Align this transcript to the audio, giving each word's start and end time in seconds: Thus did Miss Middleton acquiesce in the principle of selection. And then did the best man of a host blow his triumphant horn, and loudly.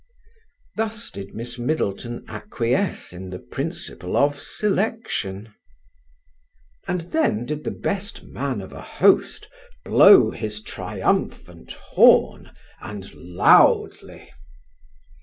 Thus 0.77 1.11
did 1.11 1.35
Miss 1.35 1.59
Middleton 1.59 2.25
acquiesce 2.27 3.13
in 3.13 3.29
the 3.29 3.37
principle 3.37 4.17
of 4.17 4.41
selection. 4.41 5.53
And 6.87 7.01
then 7.01 7.45
did 7.45 7.63
the 7.63 7.69
best 7.69 8.23
man 8.23 8.61
of 8.61 8.73
a 8.73 8.81
host 8.81 9.47
blow 9.85 10.31
his 10.31 10.59
triumphant 10.63 11.73
horn, 11.73 12.49
and 12.81 13.13
loudly. 13.13 14.31